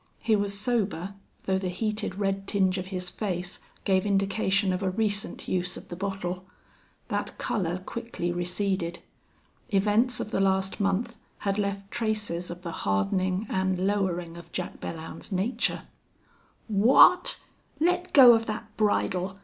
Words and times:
He 0.23 0.35
was 0.35 0.59
sober, 0.59 1.13
though 1.45 1.59
the 1.59 1.69
heated 1.69 2.15
red 2.15 2.47
tinge 2.47 2.79
of 2.79 2.87
his 2.87 3.07
face 3.07 3.59
gave 3.83 4.03
indication 4.03 4.73
of 4.73 4.81
a 4.81 4.89
recent 4.89 5.47
use 5.47 5.77
of 5.77 5.89
the 5.89 5.95
bottle. 5.95 6.43
That 7.09 7.37
color 7.37 7.77
quickly 7.85 8.31
receded. 8.31 8.97
Events 9.69 10.19
of 10.19 10.31
the 10.31 10.39
last 10.39 10.79
month 10.79 11.19
had 11.37 11.59
left 11.59 11.91
traces 11.91 12.49
of 12.49 12.63
the 12.63 12.71
hardening 12.81 13.45
and 13.47 13.85
lowering 13.85 14.37
of 14.37 14.51
Jack 14.51 14.79
Belllounds's 14.81 15.31
nature. 15.31 15.83
"Wha 16.67 17.13
at?... 17.13 17.39
Let 17.79 18.11
go 18.11 18.33
of 18.33 18.47
that 18.47 18.75
bridle!" 18.77 19.37